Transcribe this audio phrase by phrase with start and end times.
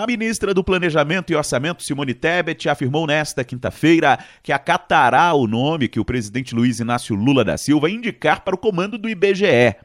[0.00, 5.88] A ministra do Planejamento e Orçamento, Simone Tebet, afirmou nesta quinta-feira que acatará o nome
[5.88, 9.76] que o presidente Luiz Inácio Lula da Silva indicar para o comando do IBGE.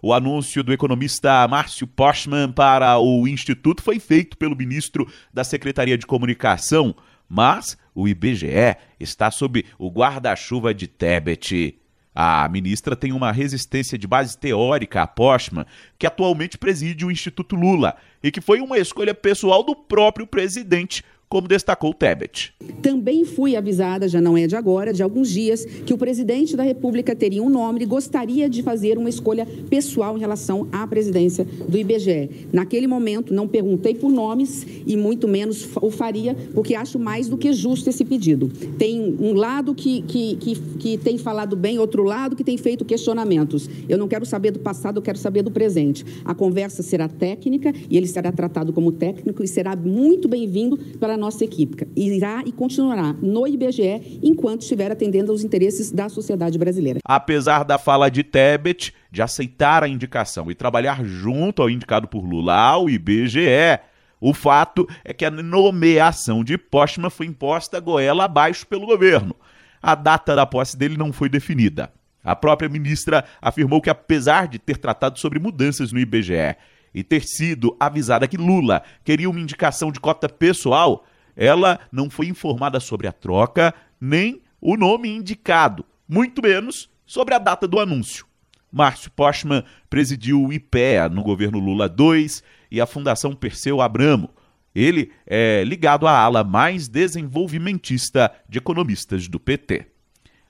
[0.00, 5.98] O anúncio do economista Márcio Postman para o Instituto foi feito pelo ministro da Secretaria
[5.98, 6.94] de Comunicação,
[7.28, 11.80] mas o IBGE está sob o guarda-chuva de Tebet.
[12.14, 15.66] A ministra tem uma resistência de base teórica a Postman,
[15.98, 21.02] que atualmente preside o Instituto Lula e que foi uma escolha pessoal do próprio presidente
[21.28, 22.52] como destacou Tebet.
[22.82, 26.62] Também fui avisada, já não é de agora, de alguns dias, que o presidente da
[26.62, 31.44] República teria um nome e gostaria de fazer uma escolha pessoal em relação à presidência
[31.44, 32.48] do IBGE.
[32.52, 37.36] Naquele momento, não perguntei por nomes e muito menos o faria, porque acho mais do
[37.36, 38.50] que justo esse pedido.
[38.78, 42.84] Tem um lado que, que, que, que tem falado bem, outro lado que tem feito
[42.84, 43.68] questionamentos.
[43.88, 46.04] Eu não quero saber do passado, eu quero saber do presente.
[46.24, 51.13] A conversa será técnica e ele será tratado como técnico e será muito bem-vindo para
[51.16, 51.86] nossa equipe.
[51.96, 57.00] Irá e continuará no IBGE enquanto estiver atendendo aos interesses da sociedade brasileira.
[57.04, 62.24] Apesar da fala de Tebet de aceitar a indicação e trabalhar junto ao indicado por
[62.24, 63.78] Lula ao IBGE,
[64.20, 69.36] o fato é que a nomeação de Postman foi imposta goela abaixo pelo governo.
[69.82, 71.92] A data da posse dele não foi definida.
[72.24, 76.56] A própria ministra afirmou que, apesar de ter tratado sobre mudanças no IBGE
[76.94, 81.04] e ter sido avisada que Lula queria uma indicação de cota pessoal,
[81.36, 87.38] ela não foi informada sobre a troca nem o nome indicado, muito menos sobre a
[87.38, 88.26] data do anúncio.
[88.70, 92.26] Márcio Postman presidiu o IPEA no governo Lula II
[92.70, 94.30] e a Fundação Perseu Abramo.
[94.74, 99.86] Ele é ligado à ala mais desenvolvimentista de economistas do PT.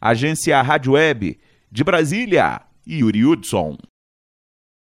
[0.00, 1.38] Agência Rádio Web
[1.70, 3.76] de Brasília, Yuri Hudson.